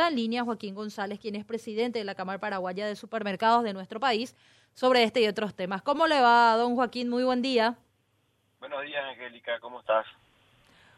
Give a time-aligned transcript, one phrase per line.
[0.00, 3.74] está en línea Joaquín González, quien es presidente de la Cámara Paraguaya de Supermercados de
[3.74, 4.34] nuestro país,
[4.72, 5.82] sobre este y otros temas.
[5.82, 7.10] ¿Cómo le va, don Joaquín?
[7.10, 7.76] Muy buen día.
[8.60, 10.06] Buenos días, Angélica, ¿cómo estás?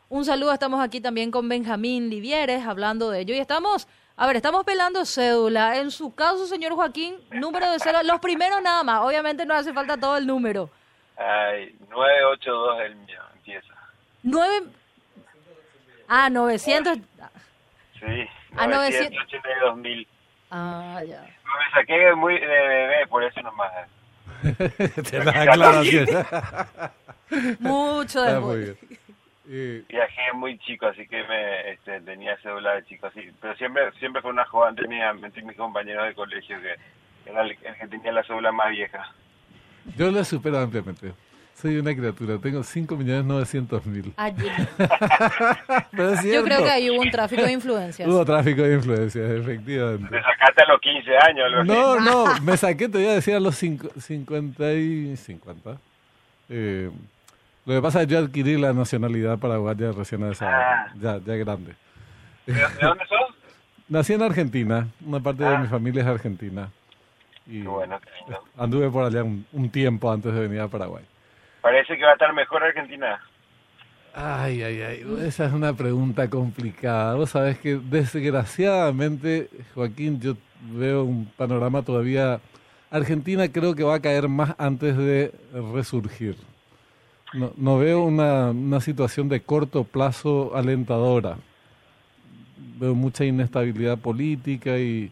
[0.09, 4.37] Un saludo, estamos aquí también con Benjamín Livieres hablando de ello y estamos, a ver,
[4.37, 5.79] estamos pelando cédula.
[5.79, 9.73] En su caso, señor Joaquín, número de cédula, los primeros nada más, obviamente no hace
[9.73, 10.71] falta todo el número.
[11.17, 13.75] Ay, 982 el mío, empieza.
[14.23, 14.67] Nueve...
[16.07, 16.99] Ah, 900...
[17.99, 20.07] Sí, A 982 mil.
[20.51, 21.23] Ah, ya.
[21.23, 23.73] Me saqué muy de bebé, por eso nomás.
[25.11, 26.07] Te la aclaración.
[27.61, 28.77] Mucho Está muy.
[29.49, 33.31] Y- Viajé muy chico, así que me este, tenía cédula de chico, así.
[33.41, 36.77] Pero siempre siempre fue una entre, mi- entre mis compañeros de colegio, que
[37.31, 39.13] era el, el que tenía la cédula más vieja.
[39.97, 41.13] Yo la supero ampliamente.
[41.63, 44.15] Soy una criatura, tengo 5.900.000.
[44.17, 44.49] Allí.
[45.93, 48.09] Pero es Yo creo que ahí hubo un tráfico de influencias.
[48.09, 50.09] Hubo tráfico de influencias, efectivamente.
[50.09, 51.69] Te sacaste a los 15 años, así.
[51.69, 55.77] No, no, me saqué, te voy a decir, a los cinco- 50 y 50.
[56.49, 56.91] Eh,
[57.65, 60.93] lo que pasa es que yo adquirí la nacionalidad paraguaya recién a esa Ah.
[61.01, 61.75] ya, ya grande.
[62.45, 63.37] ¿De, de dónde sos?
[63.89, 65.59] Nací en Argentina, una parte de Ah.
[65.61, 66.71] mi familia es argentina.
[67.47, 68.01] Y Qué bueno,
[68.59, 71.05] anduve por allá un, un tiempo antes de venir a Paraguay.
[71.63, 73.21] Parece que va a estar mejor Argentina.
[74.15, 77.15] Ay, ay, ay, esa es una pregunta complicada.
[77.15, 80.37] Vos sabés que desgraciadamente, Joaquín, yo
[80.73, 82.41] veo un panorama todavía...
[82.91, 85.33] Argentina creo que va a caer más antes de
[85.73, 86.37] resurgir.
[87.33, 91.39] No, no veo una, una situación de corto plazo alentadora.
[92.79, 95.11] Veo mucha inestabilidad política y...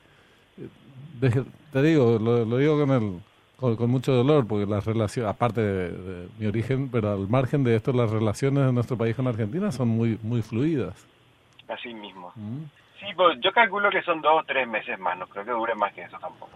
[1.22, 3.20] eh, te digo, lo digo con, el,
[3.60, 7.62] con, con mucho dolor, porque las relaciones, aparte de, de mi origen, pero al margen
[7.64, 11.06] de esto, las relaciones de nuestro país con Argentina son muy, muy fluidas.
[11.68, 12.32] Así mismo.
[12.36, 12.62] ¿Mm?
[12.98, 15.74] Sí, pues yo calculo que son dos o tres meses más, no creo que dure
[15.74, 16.50] más que eso tampoco.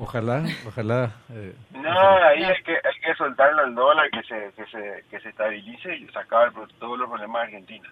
[0.00, 1.10] Ojalá, ojalá.
[1.30, 5.18] eh, No, ahí hay que, hay que soltarlo al dólar, que se, que se, que
[5.20, 7.88] se estabilice y sacar todos los problemas de Argentina.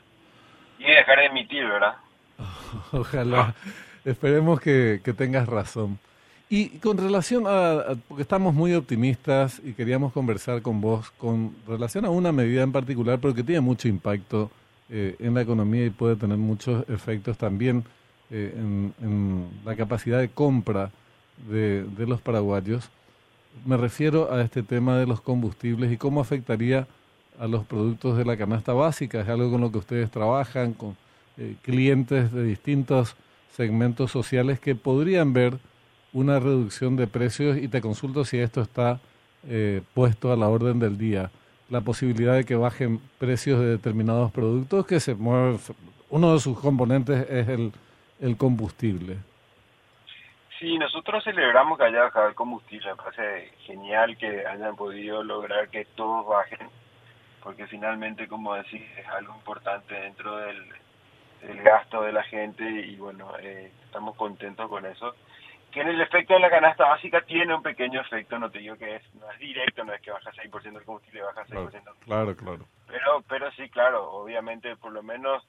[0.79, 1.95] Y dejar de emitir, ¿verdad?
[2.93, 3.55] Ojalá.
[4.05, 5.99] Esperemos que, que tengas razón.
[6.49, 12.05] Y con relación a, porque estamos muy optimistas y queríamos conversar con vos con relación
[12.05, 14.51] a una medida en particular, pero que tiene mucho impacto
[14.89, 17.85] eh, en la economía y puede tener muchos efectos también
[18.31, 20.93] eh, en, la capacidad de compra
[21.49, 22.89] de, de los paraguayos.
[23.65, 26.87] Me refiero a este tema de los combustibles y cómo afectaría
[27.41, 29.21] a los productos de la canasta básica.
[29.21, 30.97] Es algo con lo que ustedes trabajan, con
[31.39, 33.17] eh, clientes de distintos
[33.55, 35.59] segmentos sociales que podrían ver
[36.17, 39.01] una reducción de precios y te consulto si esto está
[39.47, 41.31] eh, puesto a la orden del día.
[41.69, 45.59] La posibilidad de que bajen precios de determinados productos que se mueven,
[46.09, 47.71] uno de sus componentes es el,
[48.21, 49.19] el combustible.
[50.59, 52.89] Sí, nosotros celebramos que haya bajado el combustible.
[52.89, 56.67] Me parece genial que hayan podido lograr que todos bajen,
[57.43, 60.65] porque finalmente, como decís, es algo importante dentro del,
[61.43, 65.15] del gasto de la gente y bueno, eh, estamos contentos con eso.
[65.77, 68.79] Que en el efecto de la canasta básica tiene un pequeño efecto, no te digo
[68.79, 71.83] que es, no es directo, no es que baja 6% el combustible, baja 6%.
[72.07, 72.65] Claro, claro.
[72.87, 75.47] Pero, pero sí, claro, obviamente, por lo menos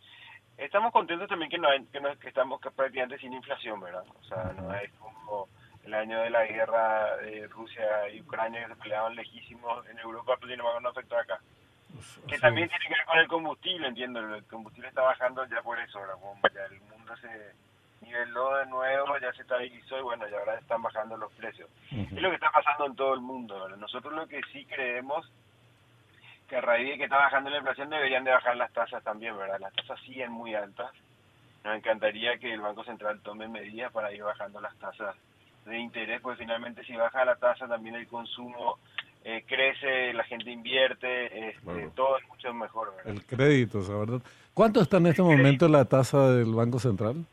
[0.58, 4.04] estamos contentos también que no, hay- que, no que estamos prácticamente sin inflación, ¿verdad?
[4.20, 5.48] O sea, no es como
[5.86, 10.36] el año de la guerra de Rusia y Ucrania que se peleaban lejísimos en Europa,
[10.42, 11.40] pero sin embargo no afectó acá.
[12.28, 12.42] Que Sí.
[12.42, 16.02] también tiene que ver con el combustible, entiendo, el combustible está bajando ya por eso,
[16.02, 16.16] ¿verdad?
[16.20, 17.54] Como ya el mundo se
[18.02, 21.70] niveló de nuevo, ya se estabilizó y bueno, ya ahora están bajando los precios.
[21.92, 23.62] Es lo que está pasando en todo el mundo.
[23.62, 23.78] ¿verdad?
[23.78, 25.30] Nosotros lo que sí creemos
[26.48, 29.38] que a raíz de que está bajando la inflación deberían de bajar las tasas también,
[29.38, 29.60] ¿verdad?
[29.60, 30.92] Las tasas siguen muy altas.
[31.64, 35.16] Nos encantaría que el Banco Central tome medidas para ir bajando las tasas
[35.66, 38.78] de interés, pues finalmente si baja la tasa también el consumo
[39.26, 43.12] eh, crece, la gente invierte, este, todo es mucho mejor, ¿verdad?
[43.12, 44.22] El crédito, ¿la verdad?
[44.54, 47.26] ¿Cuánto está en este momento la tasa del Banco Central?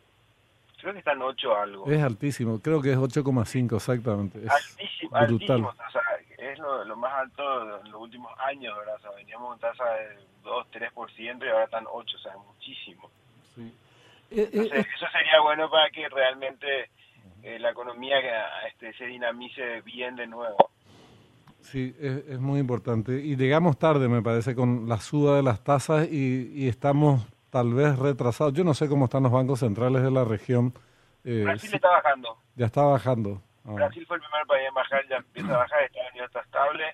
[0.84, 1.90] Creo que están 8 algo.
[1.90, 4.38] Es altísimo, creo que es 8,5 exactamente.
[4.44, 5.22] Es altísimo, brutal.
[5.30, 6.02] altísimo, o sea,
[6.36, 8.96] es lo, lo más alto en los últimos años, ¿verdad?
[8.96, 13.10] O sea, veníamos con tasa de 2, 3% y ahora están 8, o sea, muchísimo.
[13.54, 13.74] Sí.
[14.30, 16.90] Eh, eh, Entonces, eso sería bueno para que realmente
[17.42, 18.16] eh, la economía
[18.68, 20.68] este, se dinamice bien de nuevo.
[21.62, 23.24] Sí, es, es muy importante.
[23.24, 27.72] Y llegamos tarde, me parece, con la suba de las tasas y, y estamos tal
[27.72, 28.52] vez retrasados.
[28.52, 30.74] Yo no sé cómo están los bancos centrales de la región.
[31.22, 32.36] Eh, Brasil sí, está bajando.
[32.56, 33.40] ya está bajando.
[33.64, 36.40] Ah, Brasil fue el primer país en bajar, ya empieza a bajar, Estados Unidos está
[36.40, 36.84] estable,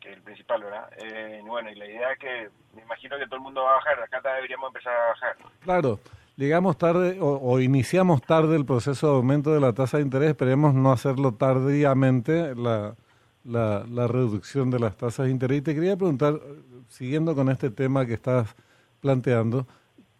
[0.00, 0.90] que es el principal, ¿verdad?
[0.96, 3.74] Eh, bueno, y la idea es que me imagino que todo el mundo va a
[3.74, 5.36] bajar, acá deberíamos empezar a bajar.
[5.60, 6.00] Claro,
[6.36, 10.74] llegamos tarde o, iniciamos tarde el proceso de aumento de la tasa de interés, esperemos
[10.74, 12.96] no hacerlo tardíamente la,
[13.44, 15.58] la, la reducción de las tasas de interés.
[15.58, 16.40] Y te quería preguntar,
[16.88, 18.56] siguiendo con este tema que estás
[19.00, 19.68] planteando,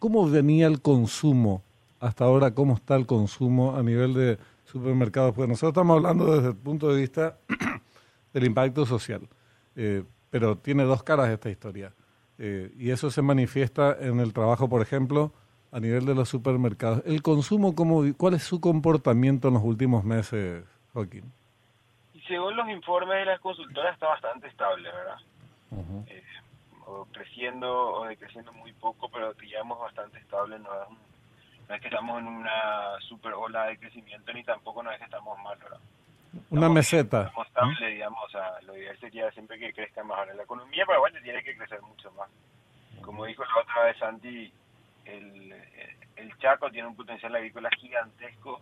[0.03, 1.63] ¿cómo venía el consumo
[2.01, 2.53] hasta ahora?
[2.53, 5.33] ¿Cómo está el consumo a nivel de supermercados?
[5.33, 7.37] Pues nosotros estamos hablando desde el punto de vista
[8.33, 9.21] del impacto social,
[9.77, 11.93] eh, pero tiene dos caras esta historia.
[12.37, 15.31] Eh, y eso se manifiesta en el trabajo, por ejemplo,
[15.71, 17.01] a nivel de los supermercados.
[17.05, 21.31] ¿El consumo, cómo, cuál es su comportamiento en los últimos meses, Joaquín?
[22.13, 26.05] Y según los informes de las consultoras está bastante estable, ¿verdad?
[26.07, 26.21] Eh,
[26.93, 30.59] o creciendo o decreciendo muy poco, pero digamos bastante estable.
[30.59, 30.69] No
[31.73, 35.37] es, que estamos en una super ola de crecimiento ni tampoco no es que estamos
[35.41, 35.79] mal, ¿verdad?
[36.49, 37.23] Una meseta.
[37.23, 40.19] Estamos estable, digamos, o sea, lo ideal sería siempre que crezca más.
[40.19, 42.29] Ahora, la economía paraguaya tiene que crecer mucho más.
[43.01, 44.51] Como dijo la otra vez Santi,
[45.05, 45.53] el,
[46.15, 48.61] el Chaco tiene un potencial agrícola gigantesco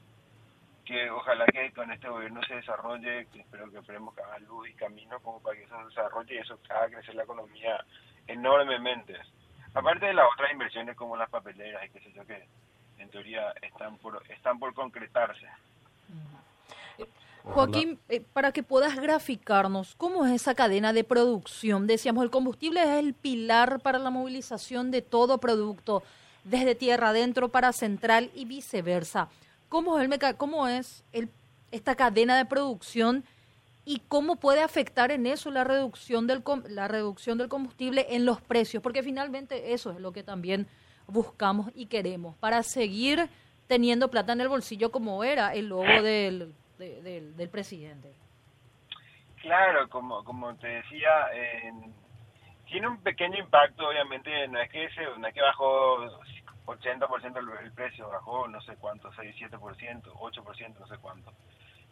[0.86, 4.74] que ojalá que con este gobierno se desarrolle, espero que esperemos que haga luz y
[4.74, 7.86] camino como para que eso se desarrolle y eso haga crecer la economía
[8.28, 9.16] enormemente.
[9.74, 12.46] Aparte de las otras inversiones como las papeleras y qué sé yo que
[13.00, 15.48] en teoría están por, están por concretarse.
[17.44, 21.88] Joaquín, eh, para que puedas graficarnos, ¿cómo es esa cadena de producción?
[21.88, 26.04] Decíamos, el combustible es el pilar para la movilización de todo producto,
[26.44, 29.28] desde tierra adentro para central y viceversa.
[29.70, 31.30] ¿Cómo es, el cómo es el,
[31.72, 33.24] esta cadena de producción
[33.86, 38.42] y cómo puede afectar en eso la reducción, del, la reducción del combustible en los
[38.42, 38.82] precios?
[38.84, 40.68] Porque finalmente eso es lo que también
[41.08, 43.30] buscamos y queremos para seguir
[43.68, 48.12] teniendo plata en el bolsillo como era el logo del del presidente.
[49.42, 51.28] Claro, como, como te decía,
[52.66, 55.98] tiene un pequeño impacto, obviamente, no es que, se, no es que bajó
[56.66, 61.34] 80% el, el precio, bajó no sé cuánto, 6, 7%, 8%, no sé cuánto.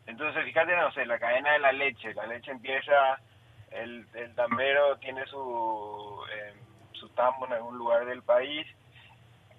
[0.06, 3.20] Entonces, fíjate, no sé, la cadena de la leche, la leche empieza,
[3.72, 6.54] el, el tambero tiene su, eh,
[6.94, 8.66] su tambo en algún lugar del país,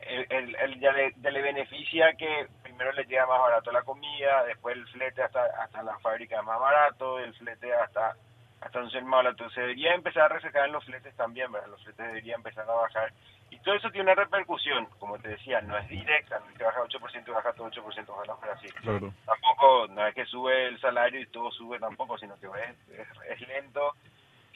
[0.00, 4.44] el, el, ya, le, ya, le, beneficia que primero le llega más barato la comida,
[4.44, 8.16] después el flete hasta, hasta la fábrica más barato, el flete hasta
[8.60, 9.30] hasta un ser malo.
[9.30, 11.68] Entonces debería empezar a reflejar en los fletes también, ¿verdad?
[11.68, 13.12] Los fletes deberían empezar a bajar.
[13.50, 16.64] Y todo eso tiene una repercusión, como te decía, no es directa, no es que
[16.64, 18.68] baja 8% y baja todo 8%, ojalá fuera así.
[19.26, 23.48] Tampoco, no es que sube el salario y todo sube tampoco, sino que es, es
[23.48, 23.94] lento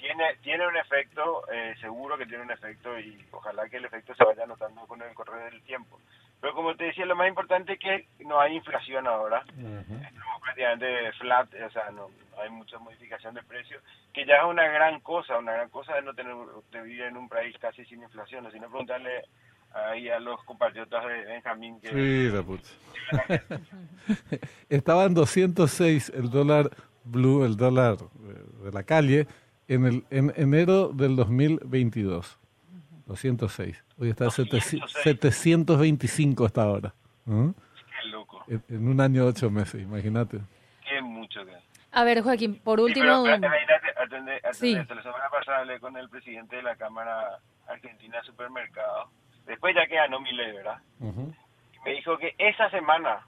[0.05, 4.15] tiene tiene un efecto, eh, seguro que tiene un efecto y ojalá que el efecto
[4.15, 5.99] se vaya notando con el correr del tiempo.
[6.45, 11.11] Pero como te decía, lo más importante es que no hay inflación ahora, estamos prácticamente
[11.13, 13.83] flat, o sea, no, hay mucha modificación de precios,
[14.13, 16.35] que ya es una gran cosa, una gran cosa de no tener
[16.71, 19.25] de vivir en un país casi sin inflación, sino preguntarle
[19.73, 21.89] ahí a los compatriotas de Benjamín que...
[21.89, 22.69] Sí, la puta.
[24.69, 26.69] Estaba en 206 el dólar
[27.05, 27.97] blue, el dólar
[28.63, 29.27] de la calle,
[29.67, 32.39] en, el, en enero del 2022.
[33.07, 33.85] 206.
[33.99, 36.95] Hoy está 725 hasta ahora.
[37.27, 38.45] Qué loco.
[38.49, 40.39] En, un año ocho meses, imagínate.
[40.89, 41.53] Qué mucho que
[41.93, 43.25] A ver, Joaquín, por último...
[44.53, 49.09] Sí, La semana pasada hablé con el presidente de la Cámara Argentina de Supermercados.
[49.47, 50.79] Después ya que ganó mi ley, ¿verdad?
[51.85, 53.27] Me dijo que esa semana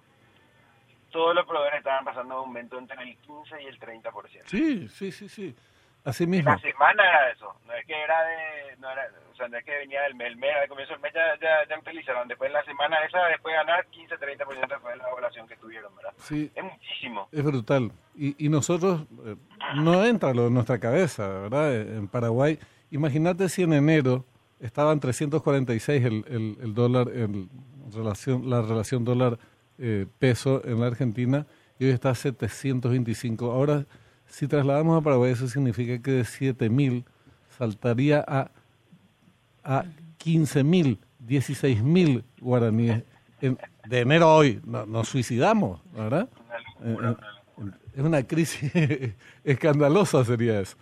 [1.10, 4.42] todos los proveedores estaban pasando aumento entre el 15 y el 30%.
[4.46, 5.54] Sí, sí, sí, sí.
[6.06, 6.52] Así mismo.
[6.52, 9.64] La semana era eso, no es que era de, no era, o sea, no es
[9.64, 12.52] que venía del mes, el mes, al comienzo del mes ya, ya, ya utilizaron, después
[12.52, 16.12] la semana esa, después de ganar 15, 30% después de la evaluación que tuvieron, ¿verdad?
[16.18, 16.52] Sí.
[16.54, 17.28] Es muchísimo.
[17.32, 17.90] Es brutal.
[18.14, 19.34] Y, y nosotros, eh,
[19.74, 21.74] no entra lo en nuestra cabeza, ¿verdad?
[21.74, 22.60] En Paraguay,
[22.92, 24.24] imagínate si en enero
[24.60, 27.50] estaban 346 el, el, el dólar, en
[27.92, 31.46] relación, la relación dólar-peso eh, en la Argentina,
[31.80, 33.50] y hoy está 725.
[33.50, 33.86] Ahora
[34.26, 37.04] si trasladamos a Paraguay, eso significa que de 7.000
[37.56, 38.50] saltaría a,
[39.64, 39.84] a
[40.18, 43.04] 15.000, 16.000 guaraníes.
[43.40, 46.28] de enero a hoy nos suicidamos, ¿verdad?
[46.82, 47.14] Eh, eh,
[47.94, 48.70] es una crisis
[49.44, 50.76] escandalosa sería eso.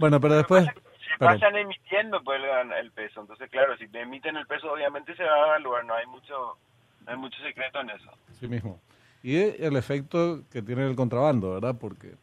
[0.00, 0.66] Bueno, pero después...
[0.66, 2.40] Se pasan emitiendo pues
[2.80, 6.06] el, peso, entonces claro, si emiten el peso obviamente se va a evaluar, no hay
[6.06, 6.56] mucho,
[7.04, 8.10] no hay mucho secreto en eso.
[8.38, 8.78] Sí mismo.
[9.22, 11.76] Y el efecto que tiene el contrabando, ¿verdad?
[11.80, 12.14] Porque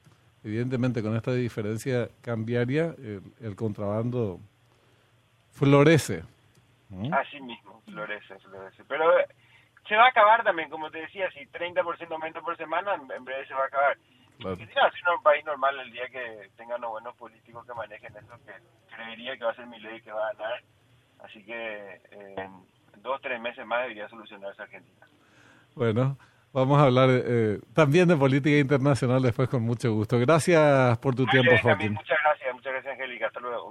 [0.45, 2.95] evidentemente con esta diferencia cambiaria,
[3.41, 4.39] el, contrabando
[5.51, 6.23] florece.
[7.11, 8.83] Así mismo, florece, florece.
[8.87, 9.25] Pero eh,
[9.87, 13.47] se va a acabar también, como te decía, si 30% aumento por semana, en, breve
[13.47, 13.97] se va a acabar.
[14.37, 14.55] Claro.
[14.55, 18.37] Si no, un país normal el día que tengan los buenos políticos que manejen eso,
[18.45, 18.53] que
[18.93, 20.61] creería que va a ser mi ley que va a ganar.
[21.23, 22.49] Así que eh,
[22.97, 25.07] dos, tres meses más debería solucionarse Argentina.
[25.73, 26.17] Bueno,
[26.55, 30.17] vamos a hablar eh, también de política internacional después con mucho gusto.
[30.17, 31.93] Gracias por tu tiempo, Joaquín.
[31.93, 33.27] Muchas gracias, muchas gracias, Angélica.
[33.27, 33.69] Hasta luego.